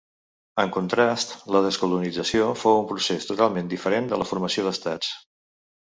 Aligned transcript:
En 0.61 0.71
contrast, 0.77 1.35
la 1.57 1.61
descolonització 1.65 2.47
fou 2.63 2.79
un 2.79 2.89
procés 2.93 3.29
totalment 3.33 3.69
diferent 3.75 4.11
de 4.15 4.23
la 4.23 4.29
formació 4.31 4.65
d'estats. 4.71 5.13